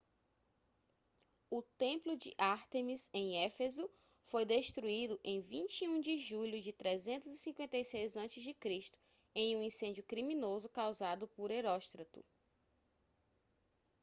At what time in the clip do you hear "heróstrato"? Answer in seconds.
11.51-12.25